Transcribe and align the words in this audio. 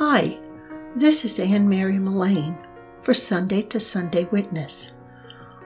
Hi, 0.00 0.38
this 0.94 1.24
is 1.24 1.40
Anne 1.40 1.68
Mary 1.68 1.98
Mullane 1.98 2.56
for 3.02 3.12
Sunday 3.12 3.62
to 3.62 3.80
Sunday 3.80 4.26
Witness. 4.26 4.92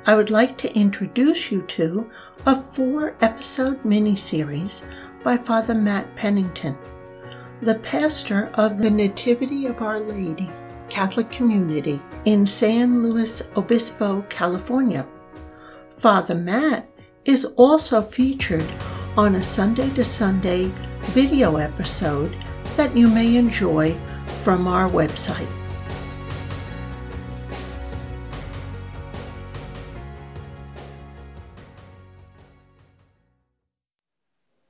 I 0.06 0.14
would 0.14 0.30
like 0.30 0.56
to 0.58 0.74
introduce 0.74 1.52
you 1.52 1.60
to 1.76 2.10
a 2.46 2.62
four 2.72 3.14
episode 3.20 3.84
mini-series 3.84 4.86
by 5.22 5.36
Father 5.36 5.74
Matt 5.74 6.16
Pennington, 6.16 6.78
the 7.60 7.74
pastor 7.74 8.50
of 8.54 8.78
the 8.78 8.90
Nativity 8.90 9.66
of 9.66 9.82
Our 9.82 10.00
Lady 10.00 10.50
Catholic 10.88 11.30
community 11.30 12.00
in 12.24 12.46
San 12.46 13.02
Luis 13.02 13.46
Obispo, 13.54 14.22
California. 14.30 15.06
Father 15.98 16.36
Matt 16.36 16.88
is 17.26 17.44
also 17.44 18.00
featured 18.00 18.64
on 19.14 19.34
a 19.34 19.42
Sunday 19.42 19.90
to 19.90 20.02
Sunday 20.02 20.72
video 21.02 21.58
episode 21.58 22.34
that 22.76 22.96
you 22.96 23.08
may 23.08 23.36
enjoy 23.36 23.94
from 24.42 24.66
our 24.66 24.88
website. 24.88 25.48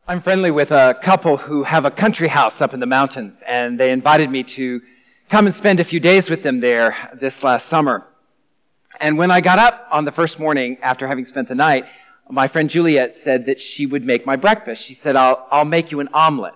I'm 0.07 0.21
friendly 0.21 0.51
with 0.51 0.73
a 0.73 0.99
couple 1.03 1.39
who 1.39 1.63
have 1.63 1.87
a 1.87 1.91
country 1.91 2.29
house 2.29 2.61
up 2.61 2.75
in 2.75 2.81
the 2.81 2.87
mountains, 2.87 3.33
and 3.47 3.81
they 3.81 3.93
invited 3.93 4.29
me 4.29 4.43
to 4.43 4.83
come 5.31 5.47
and 5.47 5.57
spend 5.57 5.81
a 5.81 5.85
few 5.85 6.01
days 6.01 6.29
with 6.29 6.43
them 6.43 6.61
there 6.61 6.95
this 7.15 7.43
last 7.43 7.67
summer. 7.71 8.07
And 9.01 9.17
when 9.17 9.31
I 9.31 9.41
got 9.41 9.59
up 9.59 9.89
on 9.91 10.05
the 10.05 10.13
first 10.13 10.39
morning 10.39 10.77
after 10.83 11.09
having 11.09 11.25
spent 11.25 11.49
the 11.49 11.55
night, 11.55 11.87
my 12.29 12.47
friend 12.47 12.69
Juliet 12.69 13.17
said 13.25 13.47
that 13.47 13.59
she 13.59 13.87
would 13.87 14.05
make 14.05 14.27
my 14.27 14.37
breakfast. 14.37 14.85
She 14.85 14.95
said, 14.95 15.17
I'll, 15.17 15.47
I'll 15.51 15.65
make 15.65 15.91
you 15.91 16.01
an 16.01 16.09
omelet. 16.13 16.55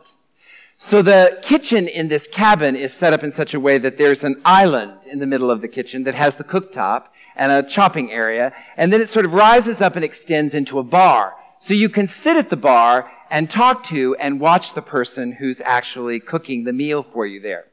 So 0.79 1.01
the 1.01 1.39
kitchen 1.43 1.89
in 1.89 2.09
this 2.09 2.27
cabin 2.27 2.77
is 2.77 2.93
set 2.93 3.15
up 3.15 3.25
in 3.25 3.33
such 3.35 3.55
a 3.55 3.61
way 3.61 3.79
that 3.79 3.97
there's 3.97 4.23
an 4.25 4.43
island 4.45 4.99
in 5.07 5.19
the 5.19 5.27
middle 5.27 5.51
of 5.51 5.63
the 5.63 5.69
kitchen 5.69 6.05
that 6.05 6.15
has 6.15 6.37
the 6.37 6.45
cooktop 6.45 7.05
and 7.35 7.51
a 7.51 7.63
chopping 7.63 8.13
area, 8.13 8.53
and 8.77 8.93
then 8.93 9.01
it 9.01 9.09
sort 9.09 9.25
of 9.25 9.33
rises 9.33 9.81
up 9.81 9.97
and 9.97 10.05
extends 10.05 10.55
into 10.55 10.79
a 10.79 10.83
bar. 10.83 11.35
So 11.61 11.73
you 11.73 11.89
can 11.89 12.09
sit 12.09 12.37
at 12.37 12.51
the 12.51 12.57
bar 12.57 13.11
and 13.31 13.49
talk 13.49 13.85
to 13.85 14.17
and 14.17 14.39
watch 14.39 14.75
the 14.75 14.83
person 14.83 15.33
who's 15.33 15.61
actually 15.65 16.21
cooking 16.21 16.65
the 16.65 16.75
meal 16.75 17.03
for 17.03 17.25
you 17.27 17.41
there. 17.41 17.65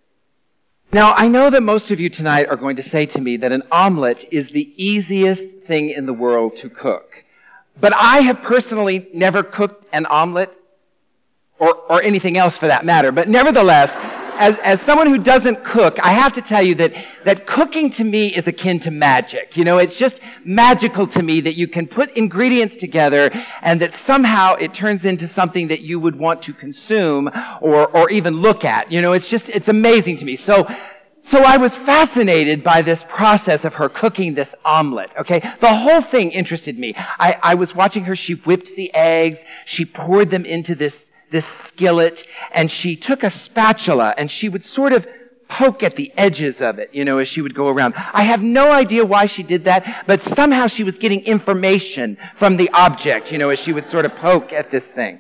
Now, 0.94 1.14
I 1.14 1.28
know 1.28 1.50
that 1.50 1.62
most 1.62 1.92
of 1.92 2.00
you 2.00 2.10
tonight 2.10 2.48
are 2.48 2.56
going 2.56 2.78
to 2.78 2.90
say 2.90 3.06
to 3.08 3.22
me 3.22 3.38
that 3.38 3.52
an 3.52 3.64
omelet 3.72 4.28
is 4.32 4.50
the 4.52 4.74
easiest 4.78 5.66
thing 5.68 5.90
in 5.90 6.06
the 6.06 6.14
world 6.14 6.56
to 6.58 6.70
cook. 6.70 7.26
But 7.80 7.94
I 7.94 8.20
have 8.22 8.44
personally 8.44 9.10
never 9.14 9.44
cooked 9.44 9.88
an 9.92 10.06
omelet 10.06 10.56
or, 11.64 11.76
or 11.90 12.04
anything 12.04 12.38
else 12.38 12.58
for 12.58 12.68
that 12.68 12.84
matter. 12.84 13.12
But 13.12 13.30
nevertheless, 13.30 13.90
as, 14.38 14.58
as 14.64 14.82
someone 14.82 15.08
who 15.08 15.18
doesn't 15.18 15.64
cook, 15.64 15.98
I 16.04 16.12
have 16.12 16.34
to 16.34 16.42
tell 16.42 16.62
you 16.62 16.76
that, 16.76 16.94
that 17.24 17.46
cooking 17.46 17.90
to 17.92 18.04
me 18.04 18.28
is 18.28 18.48
akin 18.48 18.80
to 18.82 18.92
magic. 18.92 19.56
You 19.56 19.64
know, 19.64 19.78
it's 19.78 19.98
just 19.98 20.20
magical 20.44 21.08
to 21.08 21.24
me 21.24 21.40
that 21.42 21.54
you 21.54 21.68
can 21.68 21.88
put 21.88 22.18
ingredients 22.18 22.76
together 22.76 23.32
and 23.62 23.80
that 23.82 23.94
somehow 24.06 24.56
it 24.56 24.74
turns 24.74 25.06
into 25.06 25.28
something 25.28 25.70
that 25.70 25.82
you 25.82 26.00
would 26.00 26.18
want 26.18 26.42
to 26.44 26.54
consume 26.54 27.30
or, 27.62 27.88
or 27.96 28.10
even 28.10 28.42
look 28.42 28.66
at. 28.66 28.92
You 28.92 29.02
know, 29.02 29.14
it's 29.14 29.30
just, 29.30 29.48
it's 29.50 29.70
amazing 29.70 30.18
to 30.18 30.26
me. 30.26 30.36
So, 30.36 30.68
so 31.22 31.40
I 31.40 31.56
was 31.56 31.78
fascinated 31.78 32.64
by 32.64 32.82
this 32.82 33.06
process 33.08 33.64
of 33.64 33.76
her 33.76 33.88
cooking 33.88 34.34
this 34.34 34.54
omelet. 34.66 35.12
Okay, 35.18 35.40
the 35.62 35.74
whole 35.74 36.02
thing 36.02 36.32
interested 36.32 36.78
me. 36.78 36.96
I, 36.98 37.38
I 37.42 37.56
was 37.56 37.74
watching 37.74 38.04
her. 38.06 38.16
She 38.16 38.34
whipped 38.34 38.76
the 38.76 38.94
eggs. 38.94 39.40
She 39.66 39.86
poured 39.86 40.30
them 40.30 40.44
into 40.44 40.76
this 40.76 40.94
this 41.34 41.46
skillet, 41.68 42.26
and 42.54 42.72
she 42.72 42.96
took 42.96 43.24
a 43.24 43.30
spatula 43.32 44.14
and 44.18 44.32
she 44.32 44.48
would 44.48 44.64
sort 44.64 44.94
of 44.94 45.06
poke 45.50 45.84
at 45.84 45.96
the 45.96 46.12
edges 46.16 46.62
of 46.62 46.80
it, 46.80 46.90
you 46.94 47.04
know, 47.04 47.18
as 47.18 47.28
she 47.28 47.42
would 47.42 47.54
go 47.54 47.68
around. 47.68 47.94
I 47.96 48.24
have 48.24 48.42
no 48.42 48.72
idea 48.72 49.04
why 49.04 49.26
she 49.26 49.44
did 49.44 49.66
that, 49.66 50.06
but 50.08 50.22
somehow 50.36 50.68
she 50.68 50.84
was 50.84 50.98
getting 50.98 51.26
information 51.26 52.18
from 52.38 52.56
the 52.56 52.70
object, 52.74 53.32
you 53.32 53.38
know, 53.38 53.50
as 53.50 53.60
she 53.60 53.74
would 53.74 53.86
sort 53.86 54.06
of 54.06 54.16
poke 54.16 54.54
at 54.54 54.72
this 54.72 54.86
thing. 54.86 55.20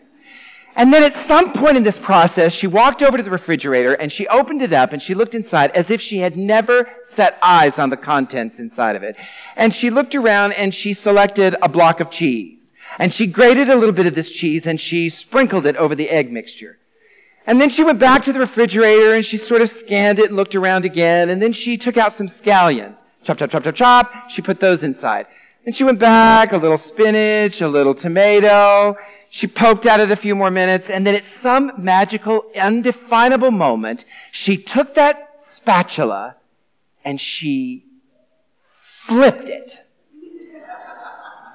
And 0.75 0.91
then 0.91 1.03
at 1.03 1.27
some 1.27 1.53
point 1.53 1.77
in 1.77 1.83
this 1.83 1.99
process, 1.99 2.51
she 2.51 2.65
walked 2.65 3.03
over 3.03 3.17
to 3.17 3.21
the 3.21 3.29
refrigerator 3.29 3.93
and 3.93 4.11
she 4.11 4.27
opened 4.27 4.63
it 4.63 4.73
up 4.73 4.91
and 4.91 5.01
she 5.01 5.13
looked 5.13 5.35
inside 5.35 5.71
as 5.71 5.91
if 5.91 6.01
she 6.01 6.17
had 6.17 6.35
never 6.35 6.89
set 7.15 7.37
eyes 7.43 7.77
on 7.77 7.91
the 7.91 7.97
contents 7.97 8.57
inside 8.57 8.95
of 8.95 9.03
it. 9.03 9.15
And 9.55 9.73
she 9.73 9.91
looked 9.91 10.15
around 10.15 10.53
and 10.53 10.73
she 10.73 10.95
selected 10.95 11.55
a 11.61 11.69
block 11.69 11.99
of 11.99 12.09
cheese. 12.09 12.62
And 12.99 13.13
she 13.13 13.27
grated 13.27 13.69
a 13.69 13.75
little 13.75 13.93
bit 13.93 14.05
of 14.05 14.15
this 14.15 14.29
cheese 14.29 14.65
and 14.65 14.79
she 14.79 15.09
sprinkled 15.09 15.65
it 15.65 15.75
over 15.77 15.95
the 15.95 16.09
egg 16.09 16.31
mixture. 16.31 16.77
And 17.45 17.59
then 17.59 17.69
she 17.69 17.83
went 17.83 17.99
back 17.99 18.25
to 18.25 18.33
the 18.33 18.39
refrigerator 18.39 19.13
and 19.13 19.25
she 19.25 19.37
sort 19.37 19.61
of 19.61 19.69
scanned 19.69 20.19
it 20.19 20.27
and 20.27 20.35
looked 20.35 20.55
around 20.55 20.85
again. 20.85 21.29
And 21.29 21.41
then 21.41 21.53
she 21.53 21.77
took 21.77 21.97
out 21.97 22.17
some 22.17 22.27
scallions. 22.27 22.95
Chop, 23.23 23.37
chop, 23.37 23.51
chop, 23.51 23.63
chop, 23.63 23.75
chop. 23.75 24.29
She 24.29 24.41
put 24.41 24.59
those 24.59 24.83
inside. 24.83 25.27
Then 25.65 25.73
she 25.73 25.83
went 25.83 25.99
back, 25.99 26.51
a 26.51 26.57
little 26.57 26.77
spinach, 26.77 27.61
a 27.61 27.67
little 27.67 27.95
tomato. 27.95 28.97
She 29.29 29.47
poked 29.47 29.85
at 29.85 29.99
it 29.99 30.11
a 30.11 30.15
few 30.15 30.35
more 30.35 30.51
minutes. 30.51 30.89
And 30.89 31.07
then 31.07 31.15
at 31.15 31.23
some 31.41 31.71
magical, 31.77 32.45
undefinable 32.55 33.51
moment, 33.51 34.05
she 34.31 34.57
took 34.57 34.95
that 34.95 35.43
spatula 35.55 36.35
and 37.03 37.19
she 37.19 37.85
flipped 39.07 39.49
it 39.49 39.77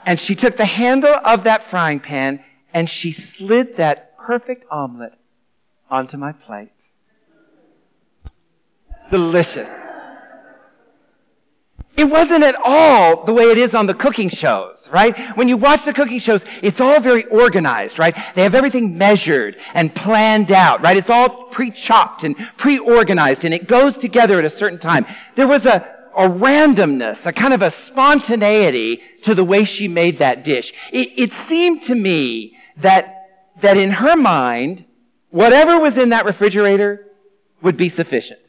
and 0.08 0.19
she 0.19 0.34
took 0.34 0.56
the 0.56 0.64
handle 0.64 1.14
of 1.22 1.44
that 1.44 1.64
frying 1.64 2.00
pan 2.00 2.42
and 2.72 2.88
she 2.88 3.12
slid 3.12 3.76
that 3.76 4.16
perfect 4.16 4.64
omelet 4.70 5.12
onto 5.91 6.16
my 6.16 6.32
plate. 6.32 6.70
Delicious. 9.10 9.68
It 11.94 12.08
wasn't 12.08 12.42
at 12.42 12.54
all 12.64 13.24
the 13.24 13.34
way 13.34 13.50
it 13.50 13.58
is 13.58 13.74
on 13.74 13.86
the 13.86 13.92
cooking 13.92 14.30
shows, 14.30 14.88
right? 14.91 15.36
When 15.36 15.47
you 15.47 15.58
watch 15.58 15.84
the 15.84 15.92
cooking 15.92 16.20
shows, 16.20 16.41
it's 16.62 16.80
all 16.80 17.00
very 17.00 17.24
organized, 17.24 17.98
right? 17.98 18.16
They 18.34 18.44
have 18.44 18.54
everything 18.54 18.97
measured 18.97 19.56
and 19.74 19.94
planned 19.94 20.52
out, 20.52 20.80
right? 20.80 20.97
It's 20.97 21.10
all 21.10 21.48
pre-chopped 21.48 22.24
and 22.24 22.34
pre-organized 22.56 23.44
and 23.44 23.52
it 23.52 23.68
goes 23.68 23.94
together 23.94 24.38
at 24.38 24.47
a 24.47 24.50
certain 24.50 24.78
time. 24.78 25.04
There 25.34 25.47
was 25.47 25.66
a, 25.66 25.97
a 26.18 26.28
randomness, 26.28 27.24
a 27.24 27.32
kind 27.32 27.54
of 27.54 27.62
a 27.62 27.70
spontaneity 27.70 29.00
to 29.22 29.36
the 29.36 29.44
way 29.44 29.62
she 29.64 29.86
made 29.86 30.18
that 30.18 30.42
dish. 30.42 30.72
It, 30.92 31.12
it 31.16 31.32
seemed 31.46 31.84
to 31.84 31.94
me 31.94 32.56
that, 32.78 33.28
that 33.60 33.76
in 33.76 33.92
her 33.92 34.16
mind, 34.16 34.84
whatever 35.30 35.78
was 35.78 35.96
in 35.96 36.08
that 36.08 36.24
refrigerator 36.24 37.06
would 37.62 37.76
be 37.76 37.88
sufficient. 37.88 38.40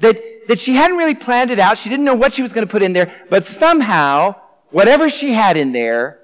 That, 0.00 0.18
that 0.48 0.58
she 0.58 0.74
hadn't 0.74 0.96
really 0.96 1.14
planned 1.14 1.50
it 1.50 1.58
out. 1.58 1.76
She 1.76 1.90
didn't 1.90 2.06
know 2.06 2.14
what 2.14 2.32
she 2.32 2.40
was 2.40 2.54
going 2.54 2.66
to 2.66 2.70
put 2.70 2.82
in 2.82 2.94
there, 2.94 3.12
but 3.28 3.46
somehow, 3.46 4.36
whatever 4.70 5.10
she 5.10 5.30
had 5.30 5.58
in 5.58 5.72
there 5.72 6.20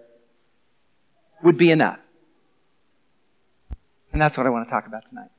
would 1.42 1.58
be 1.58 1.70
enough. 1.70 1.98
And 4.14 4.20
that's 4.20 4.38
what 4.38 4.46
I 4.46 4.50
want 4.50 4.66
to 4.66 4.70
talk 4.70 4.86
about 4.86 5.06
tonight. 5.10 5.30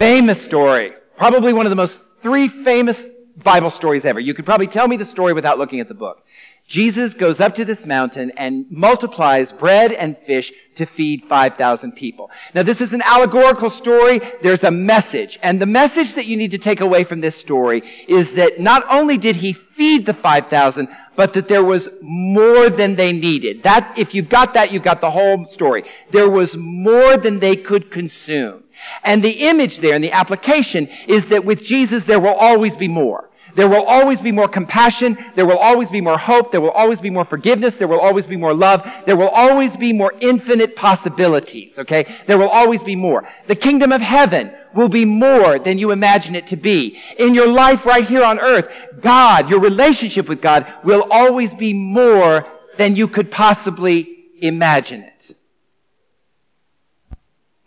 Famous 0.00 0.42
story. 0.42 0.92
Probably 1.16 1.52
one 1.52 1.66
of 1.66 1.70
the 1.70 1.76
most 1.76 1.98
three 2.20 2.48
famous 2.48 3.00
Bible 3.36 3.70
stories 3.70 4.04
ever. 4.04 4.18
You 4.18 4.34
could 4.34 4.46
probably 4.46 4.66
tell 4.66 4.88
me 4.88 4.96
the 4.96 5.04
story 5.04 5.32
without 5.32 5.58
looking 5.58 5.80
at 5.80 5.88
the 5.88 5.94
book. 5.94 6.24
Jesus 6.66 7.14
goes 7.14 7.38
up 7.38 7.54
to 7.56 7.64
this 7.64 7.84
mountain 7.84 8.32
and 8.36 8.66
multiplies 8.70 9.52
bread 9.52 9.92
and 9.92 10.16
fish 10.26 10.52
to 10.76 10.86
feed 10.86 11.24
5,000 11.28 11.92
people. 11.92 12.30
Now 12.54 12.62
this 12.62 12.80
is 12.80 12.92
an 12.92 13.02
allegorical 13.02 13.70
story. 13.70 14.20
There's 14.42 14.64
a 14.64 14.70
message. 14.70 15.38
And 15.42 15.60
the 15.60 15.66
message 15.66 16.14
that 16.14 16.26
you 16.26 16.36
need 16.36 16.52
to 16.52 16.58
take 16.58 16.80
away 16.80 17.04
from 17.04 17.20
this 17.20 17.36
story 17.36 17.82
is 18.08 18.32
that 18.32 18.58
not 18.58 18.84
only 18.90 19.16
did 19.18 19.36
he 19.36 19.52
feed 19.52 20.06
the 20.06 20.14
5,000, 20.14 20.88
but 21.14 21.32
that 21.34 21.48
there 21.48 21.64
was 21.64 21.88
more 22.02 22.68
than 22.68 22.96
they 22.96 23.12
needed. 23.12 23.62
That, 23.62 23.98
if 23.98 24.14
you've 24.14 24.28
got 24.28 24.54
that, 24.54 24.72
you've 24.72 24.82
got 24.82 25.00
the 25.00 25.10
whole 25.10 25.44
story. 25.46 25.84
There 26.10 26.28
was 26.28 26.56
more 26.56 27.16
than 27.16 27.40
they 27.40 27.56
could 27.56 27.90
consume. 27.90 28.64
And 29.02 29.22
the 29.22 29.48
image 29.48 29.78
there 29.78 29.94
and 29.94 30.04
the 30.04 30.12
application 30.12 30.88
is 31.06 31.26
that 31.26 31.44
with 31.44 31.62
Jesus 31.62 32.04
there 32.04 32.20
will 32.20 32.34
always 32.34 32.76
be 32.76 32.88
more. 32.88 33.25
There 33.56 33.68
will 33.68 33.84
always 33.84 34.20
be 34.20 34.32
more 34.32 34.48
compassion. 34.48 35.16
There 35.34 35.46
will 35.46 35.56
always 35.56 35.88
be 35.88 36.02
more 36.02 36.18
hope. 36.18 36.52
There 36.52 36.60
will 36.60 36.70
always 36.82 37.00
be 37.00 37.08
more 37.08 37.24
forgiveness. 37.24 37.76
There 37.76 37.88
will 37.88 38.00
always 38.00 38.26
be 38.26 38.36
more 38.36 38.52
love. 38.52 38.86
There 39.06 39.16
will 39.16 39.30
always 39.30 39.74
be 39.74 39.94
more 39.94 40.12
infinite 40.20 40.76
possibilities. 40.76 41.72
Okay? 41.78 42.04
There 42.26 42.36
will 42.36 42.50
always 42.50 42.82
be 42.82 42.96
more. 42.96 43.26
The 43.46 43.56
kingdom 43.56 43.92
of 43.92 44.02
heaven 44.02 44.52
will 44.74 44.90
be 44.90 45.06
more 45.06 45.58
than 45.58 45.78
you 45.78 45.90
imagine 45.90 46.34
it 46.34 46.48
to 46.48 46.56
be. 46.56 47.00
In 47.18 47.34
your 47.34 47.48
life 47.48 47.86
right 47.86 48.04
here 48.04 48.22
on 48.22 48.38
earth, 48.38 48.68
God, 49.00 49.48
your 49.48 49.60
relationship 49.60 50.28
with 50.28 50.42
God 50.42 50.66
will 50.84 51.06
always 51.10 51.54
be 51.54 51.72
more 51.72 52.46
than 52.76 52.94
you 52.94 53.08
could 53.08 53.30
possibly 53.30 54.18
imagine 54.38 55.00
it. 55.00 55.36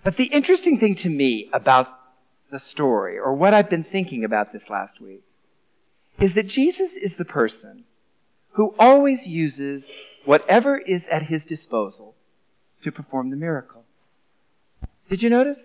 But 0.03 0.17
the 0.17 0.25
interesting 0.25 0.79
thing 0.79 0.95
to 0.97 1.09
me 1.09 1.49
about 1.51 1.87
the 2.51 2.59
story, 2.59 3.17
or 3.17 3.33
what 3.33 3.55
I've 3.55 3.71
been 3.71 3.83
thinking 3.83 4.23
about 4.23 4.53
this 4.53 4.69
last 4.69 5.01
week, 5.01 5.23
is 6.19 6.33
that 6.33 6.47
Jesus 6.47 6.91
is 6.91 7.15
the 7.15 7.25
person 7.25 7.85
who 8.51 8.73
always 8.77 9.25
uses 9.27 9.83
whatever 10.25 10.77
is 10.77 11.01
at 11.09 11.23
his 11.23 11.45
disposal 11.45 12.15
to 12.83 12.91
perform 12.91 13.29
the 13.29 13.35
miracle. 13.35 13.83
Did 15.09 15.23
you 15.23 15.29
notice? 15.29 15.57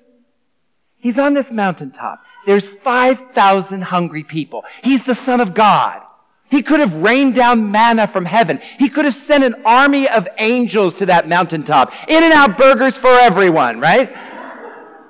He's 0.99 1.19
on 1.19 1.35
this 1.35 1.51
mountaintop. 1.51 2.23
There's 2.47 2.69
5,000 2.69 3.83
hungry 3.83 4.23
people. 4.23 4.65
He's 4.83 5.05
the 5.05 5.15
Son 5.15 5.41
of 5.41 5.55
God. 5.55 6.03
He 6.51 6.63
could 6.63 6.81
have 6.81 6.95
rained 6.95 7.35
down 7.35 7.73
manna 7.73 8.07
from 8.07 8.25
heaven. 8.25 8.61
He 8.79 8.89
could 8.89 9.07
have 9.07 9.15
sent 9.15 9.45
an 9.45 9.63
army 9.65 10.09
of 10.09 10.29
angels 10.39 10.95
to 10.95 11.07
that 11.07 11.29
mountaintop. 11.29 11.93
In-N-Out 12.09 12.57
burgers 12.57 12.97
for 12.97 13.09
everyone, 13.09 13.81
right? 13.81 14.15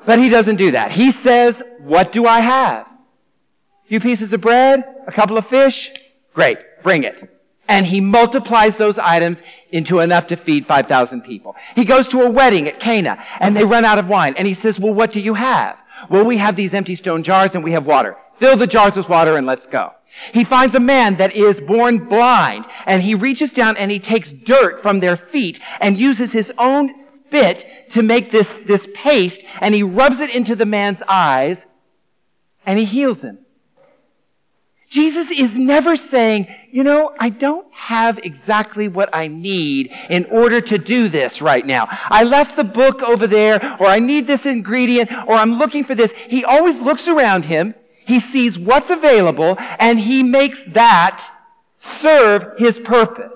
But 0.07 0.19
he 0.19 0.31
doesn't 0.31 0.57
do 0.57 0.71
that. 0.73 0.91
He 0.91 1.13
says, 1.13 1.61
what 1.81 2.13
do 2.13 2.27
I 2.27 2.41
have? 2.41 2.87
Few 3.95 4.01
pieces 4.01 4.33
of 4.33 4.41
bread? 4.41 4.83
A 5.07 5.13
couple 5.13 5.39
of 5.39 5.47
fish? 5.47 5.89
Great. 6.35 6.59
Bring 6.83 7.05
it. 7.05 7.31
And 7.69 7.87
he 7.87 8.01
multiplies 8.01 8.75
those 8.75 8.99
items 8.99 9.37
into 9.71 10.01
enough 10.01 10.27
to 10.27 10.37
feed 10.37 10.67
5,000 10.67 11.23
people. 11.23 11.55
He 11.77 11.85
goes 11.85 12.09
to 12.09 12.23
a 12.23 12.29
wedding 12.29 12.67
at 12.67 12.81
Cana 12.81 13.23
and 13.39 13.57
they 13.57 13.65
run 13.65 13.85
out 13.85 14.01
of 14.01 14.09
wine. 14.09 14.35
And 14.37 14.49
he 14.49 14.55
says, 14.55 14.81
well, 14.81 14.93
what 14.93 15.13
do 15.13 15.21
you 15.21 15.35
have? 15.35 15.79
Well, 16.11 16.25
we 16.25 16.37
have 16.39 16.57
these 16.57 16.75
empty 16.75 16.97
stone 16.97 17.23
jars 17.23 17.55
and 17.55 17.63
we 17.63 17.71
have 17.71 17.87
water. 17.87 18.17
Fill 18.41 18.57
the 18.57 18.67
jars 18.67 18.97
with 18.97 19.09
water 19.09 19.37
and 19.37 19.47
let's 19.47 19.69
go. 19.69 19.93
He 20.33 20.43
finds 20.43 20.75
a 20.75 20.81
man 20.81 21.19
that 21.19 21.37
is 21.37 21.61
born 21.61 21.99
blind 21.99 22.65
and 22.87 23.01
he 23.01 23.15
reaches 23.15 23.51
down 23.51 23.77
and 23.77 23.93
he 23.93 24.01
takes 24.01 24.33
dirt 24.33 24.83
from 24.83 24.99
their 24.99 25.17
feet 25.17 25.61
and 25.81 25.97
uses 25.97 26.33
his 26.33 26.51
own 26.59 26.93
spit 27.15 27.93
to 27.93 28.03
make 28.03 28.33
this, 28.33 28.49
this 28.67 28.85
paste 28.93 29.41
and 29.61 29.73
he 29.73 29.85
rubs 29.85 30.19
it 30.19 30.35
into 30.35 30.57
the 30.57 30.67
man's 30.67 30.99
eyes 31.07 31.59
and 32.67 32.77
he 32.77 32.85
heals 32.85 33.19
him. 33.19 33.39
Jesus 34.95 35.29
is 35.33 35.53
never 35.57 35.97
saying, 35.97 36.47
you 36.71 36.85
know, 36.85 37.13
I 37.19 37.29
don't 37.29 37.67
have 37.75 38.19
exactly 38.19 38.87
what 38.87 39.11
I 39.13 39.27
need 39.27 39.93
in 40.09 40.25
order 40.27 40.61
to 40.61 40.79
do 40.79 41.09
this 41.09 41.43
right 41.43 41.67
now. 41.67 41.89
I 41.91 42.23
left 42.23 42.55
the 42.55 42.63
book 42.63 43.03
over 43.03 43.27
there, 43.27 43.77
or 43.81 43.89
I 43.89 43.99
need 43.99 44.29
this 44.29 44.47
ingredient, 44.47 45.11
or 45.11 45.35
I'm 45.35 45.55
looking 45.55 45.83
for 45.83 45.97
this. 45.97 46.13
He 46.13 46.45
always 46.45 46.79
looks 46.79 47.09
around 47.09 47.45
him, 47.45 47.75
he 48.07 48.21
sees 48.21 48.57
what's 48.57 48.89
available, 48.89 49.57
and 49.59 49.99
he 49.99 50.23
makes 50.23 50.63
that 50.69 51.29
serve 52.01 52.57
his 52.57 52.79
purpose. 52.79 53.33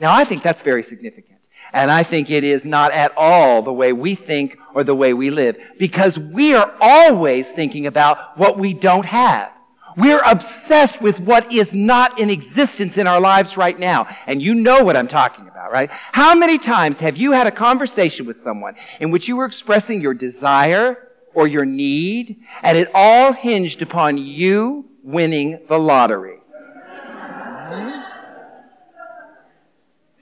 Now, 0.00 0.12
I 0.12 0.24
think 0.24 0.42
that's 0.42 0.62
very 0.62 0.82
significant. 0.82 1.38
And 1.72 1.88
I 1.88 2.02
think 2.02 2.30
it 2.30 2.42
is 2.42 2.64
not 2.64 2.90
at 2.90 3.16
all 3.16 3.62
the 3.62 3.72
way 3.72 3.92
we 3.92 4.16
think 4.16 4.58
or 4.74 4.82
the 4.82 4.94
way 4.94 5.14
we 5.14 5.30
live. 5.30 5.56
Because 5.78 6.18
we 6.18 6.56
are 6.56 6.74
always 6.80 7.46
thinking 7.54 7.86
about 7.86 8.36
what 8.36 8.58
we 8.58 8.74
don't 8.74 9.06
have. 9.06 9.52
We're 9.96 10.22
obsessed 10.24 11.00
with 11.00 11.20
what 11.20 11.52
is 11.52 11.72
not 11.72 12.18
in 12.18 12.30
existence 12.30 12.96
in 12.96 13.06
our 13.06 13.20
lives 13.20 13.56
right 13.56 13.78
now. 13.78 14.08
And 14.26 14.42
you 14.42 14.54
know 14.54 14.82
what 14.82 14.96
I'm 14.96 15.08
talking 15.08 15.46
about, 15.46 15.72
right? 15.72 15.90
How 15.90 16.34
many 16.34 16.58
times 16.58 16.96
have 16.98 17.16
you 17.16 17.32
had 17.32 17.46
a 17.46 17.52
conversation 17.52 18.26
with 18.26 18.42
someone 18.42 18.74
in 19.00 19.10
which 19.10 19.28
you 19.28 19.36
were 19.36 19.44
expressing 19.44 20.00
your 20.00 20.14
desire 20.14 21.10
or 21.32 21.48
your 21.48 21.64
need, 21.64 22.40
and 22.62 22.78
it 22.78 22.88
all 22.94 23.32
hinged 23.32 23.82
upon 23.82 24.18
you 24.18 24.88
winning 25.02 25.60
the 25.68 25.78
lottery? 25.78 26.38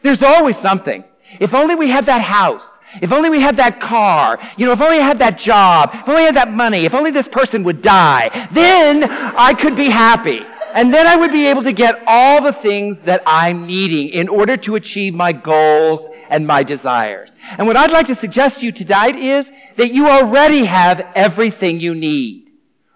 There's 0.03 0.23
always 0.23 0.57
something. 0.59 1.05
If 1.39 1.55
only 1.55 1.75
we 1.75 1.89
had 1.89 2.07
that 2.07 2.21
house. 2.21 2.67
If 3.01 3.13
only 3.13 3.31
we 3.31 3.41
had 3.41 3.57
that 3.57 3.81
car. 3.81 4.39
You 4.57 4.67
know, 4.67 4.73
if 4.73 4.81
only 4.81 4.99
I 4.99 5.03
had 5.03 5.19
that 5.21 5.39
job. 5.39 5.91
If 5.95 6.09
only 6.09 6.23
I 6.23 6.27
had 6.27 6.37
that 6.37 6.53
money. 6.53 6.85
If 6.85 6.95
only 6.95 7.11
this 7.11 7.29
person 7.29 7.65
would 7.65 7.83
die. 7.83 8.49
Then 8.53 9.05
I 9.05 9.55
could 9.55 9.77
be 9.77 9.89
happy. 9.89 10.41
And 10.75 10.93
then 10.93 11.07
I 11.07 11.17
would 11.17 11.33
be 11.33 11.47
able 11.47 11.63
to 11.65 11.73
get 11.73 12.03
all 12.07 12.43
the 12.43 12.53
things 12.53 12.99
that 13.01 13.23
I'm 13.27 13.67
needing 13.67 14.09
in 14.09 14.29
order 14.29 14.57
to 14.59 14.77
achieve 14.77 15.15
my 15.15 15.33
goals 15.33 16.11
and 16.31 16.47
my 16.47 16.63
desires. 16.63 17.31
And 17.59 17.67
what 17.67 17.77
I'd 17.77 17.91
like 17.91 18.07
to 18.07 18.15
suggest 18.15 18.61
to 18.61 18.67
you 18.67 18.73
tonight 18.73 19.17
is 19.17 19.47
that 19.77 19.93
you 19.93 20.09
already 20.09 20.65
have 20.65 21.07
everything 21.15 21.81
you 21.81 21.95
need. 21.95 22.51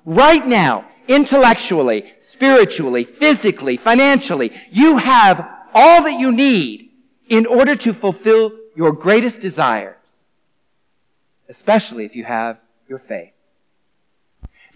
Right 0.06 0.46
now, 0.46 0.86
intellectually, 1.08 2.12
spiritually, 2.20 3.04
physically, 3.04 3.76
financially, 3.76 4.52
you 4.70 4.96
have 4.96 5.46
all 5.74 6.02
that 6.04 6.18
you 6.18 6.32
need 6.32 6.90
in 7.28 7.44
order 7.44 7.76
to 7.76 7.92
fulfill 7.92 8.52
your 8.76 8.92
greatest 8.92 9.40
desires, 9.40 9.96
especially 11.48 12.04
if 12.04 12.14
you 12.14 12.24
have 12.24 12.58
your 12.88 12.98
faith. 12.98 13.32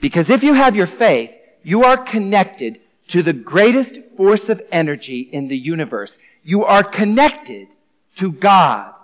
Because 0.01 0.31
if 0.31 0.43
you 0.43 0.55
have 0.55 0.75
your 0.75 0.87
faith, 0.87 1.31
you 1.63 1.85
are 1.85 1.99
connected 1.99 2.81
to 3.09 3.23
the 3.23 3.35
greatest 3.35 3.99
force 4.17 4.49
of 4.49 4.63
energy 4.73 5.21
in 5.21 5.49
the 5.49 5.57
universe. 5.57 6.17
You 6.43 6.65
are 6.65 6.83
connected 6.83 7.69
to 8.17 8.33
God, 8.33 8.95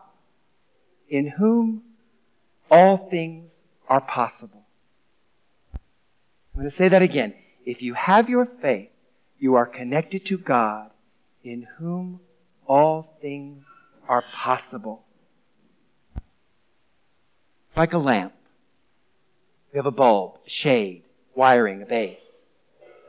in 1.09 1.29
whom 1.29 1.83
all 2.71 3.09
things 3.11 3.51
are 3.89 4.01
possible. 4.01 4.65
I'm 5.75 6.63
going 6.63 6.71
to 6.71 6.77
say 6.77 6.89
that 6.89 7.03
again. 7.03 7.35
If 7.67 7.83
you 7.83 7.95
have 7.95 8.31
your 8.31 8.47
faith, 8.47 8.89
you 9.39 9.57
are 9.57 9.67
connected 9.67 10.25
to 10.27 10.39
God, 10.39 10.91
in 11.45 11.67
whom 11.79 12.21
all 12.67 13.19
things 13.21 13.65
are 14.09 14.23
possible. 14.23 15.05
Like 17.77 17.93
a 17.93 17.99
lamp. 17.99 18.33
We 19.73 19.79
have 19.79 19.87
a 19.87 19.91
bulb, 19.91 20.39
shade, 20.47 21.03
wiring, 21.35 21.83
a 21.83 21.87
base. 21.87 22.19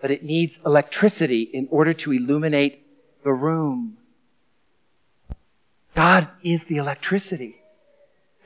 But 0.02 0.12
it 0.12 0.24
needs 0.24 0.54
electricity 0.66 1.42
in 1.42 1.68
order 1.72 1.94
to 1.94 2.12
illuminate 2.12 2.86
the 3.24 3.34
room. 3.34 3.98
God 5.96 6.28
is 6.44 6.62
the 6.68 6.78
electricity. 6.78 7.56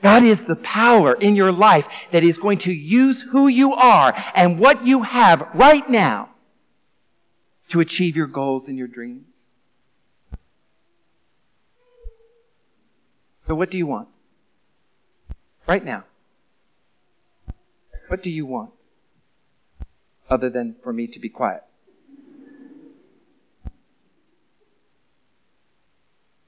God 0.02 0.24
is 0.24 0.40
the 0.42 0.56
power 0.56 1.12
in 1.12 1.36
your 1.36 1.52
life 1.52 1.86
that 2.10 2.24
is 2.24 2.38
going 2.38 2.58
to 2.58 2.72
use 2.72 3.22
who 3.22 3.46
you 3.48 3.74
are 3.74 4.12
and 4.34 4.58
what 4.58 4.86
you 4.86 5.02
have 5.02 5.48
right 5.54 5.88
now 5.88 6.30
to 7.68 7.80
achieve 7.80 8.16
your 8.16 8.26
goals 8.26 8.68
and 8.68 8.76
your 8.76 8.88
dreams. 8.88 9.31
So 13.46 13.54
what 13.54 13.70
do 13.70 13.76
you 13.76 13.86
want? 13.86 14.08
Right 15.66 15.84
now. 15.84 16.04
What 18.08 18.22
do 18.22 18.30
you 18.30 18.46
want? 18.46 18.70
Other 20.28 20.50
than 20.50 20.76
for 20.82 20.92
me 20.92 21.06
to 21.08 21.18
be 21.18 21.28
quiet. 21.28 21.62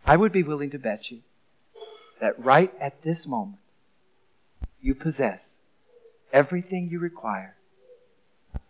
I 0.06 0.16
would 0.16 0.32
be 0.32 0.42
willing 0.42 0.70
to 0.70 0.78
bet 0.78 1.10
you 1.10 1.20
that 2.20 2.42
right 2.42 2.72
at 2.80 3.02
this 3.02 3.26
moment, 3.26 3.58
you 4.80 4.94
possess 4.94 5.40
everything 6.32 6.88
you 6.90 6.98
require 6.98 7.56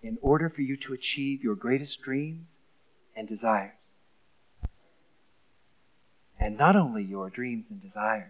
in 0.03 0.19
order 0.23 0.49
for 0.49 0.63
you 0.63 0.77
to 0.77 0.93
achieve 0.93 1.43
your 1.43 1.57
greatest 1.57 2.01
dreams 2.03 2.47
and 3.17 3.27
desires 3.27 3.84
and 6.45 6.59
not 6.59 6.77
only 6.77 7.03
your 7.03 7.31
dreams 7.31 7.65
and 7.71 7.81
desires, 7.81 8.29